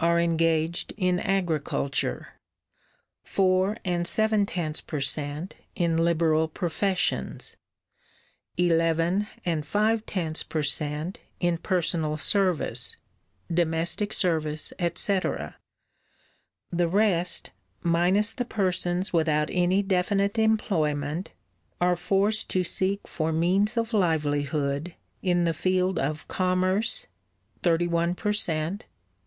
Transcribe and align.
are 0.00 0.18
engaged 0.18 0.94
in 0.96 1.20
agriculture, 1.20 2.28
four 3.22 3.76
and 3.84 4.06
seven 4.08 4.46
tenths 4.46 4.80
per 4.80 5.00
cent. 5.02 5.54
in 5.74 5.98
liberal 5.98 6.48
professions, 6.48 7.56
eleven 8.56 9.26
and 9.44 9.66
five 9.66 10.06
tenths 10.06 10.42
per 10.42 10.62
cent. 10.62 11.18
in 11.40 11.58
personal 11.58 12.16
service 12.16 12.96
(domestic 13.52 14.14
service 14.14 14.72
etc.); 14.78 15.56
the 16.70 16.88
rest, 16.88 17.50
minus 17.82 18.32
the 18.32 18.46
persons 18.46 19.12
without 19.12 19.50
any 19.52 19.82
definite 19.82 20.38
employment 20.38 21.32
are 21.82 21.96
forced 21.96 22.48
to 22.48 22.64
seek 22.64 23.06
for 23.06 23.30
means 23.30 23.76
of 23.76 23.92
livelihood 23.92 24.94
in 25.20 25.44
the 25.44 25.52
field 25.52 25.98
of 25.98 26.26
commerce 26.28 27.08
(thirty 27.62 27.86
one 27.86 28.14
per 28.14 28.32
cent.) 28.32 28.86